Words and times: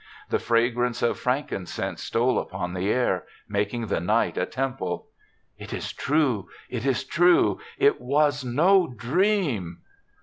The 0.31 0.39
fragrance 0.39 1.03
of 1.03 1.19
frankincense 1.19 2.01
stole 2.01 2.39
upon 2.39 2.73
the 2.73 2.89
air, 2.91 3.25
making 3.47 3.85
the 3.85 3.99
night 3.99 4.35
a 4.35 4.47
temple. 4.47 5.09
"It 5.59 5.73
is 5.73 5.93
true. 5.93 6.49
It 6.71 6.87
is 6.87 7.03
true. 7.03 7.59
It 7.77 8.01
was 8.01 8.43
no 8.43 8.87
dream." 8.87 9.81